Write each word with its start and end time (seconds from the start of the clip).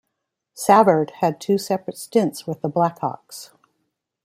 Savard 0.55 1.11
had 1.19 1.39
two 1.39 1.59
separate 1.59 1.95
stints 1.95 2.47
with 2.47 2.61
the 2.63 2.69
Blackhawks. 2.71 3.51